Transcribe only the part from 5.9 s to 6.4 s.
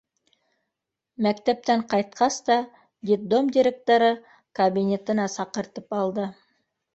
алды.